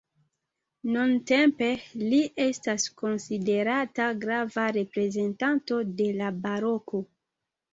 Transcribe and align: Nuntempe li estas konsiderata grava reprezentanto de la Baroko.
Nuntempe 0.93 1.67
li 2.13 2.21
estas 2.47 2.87
konsiderata 3.03 4.09
grava 4.27 4.67
reprezentanto 4.79 5.81
de 6.01 6.09
la 6.23 6.33
Baroko. 6.49 7.05